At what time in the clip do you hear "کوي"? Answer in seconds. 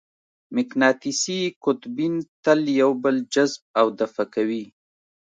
4.33-4.63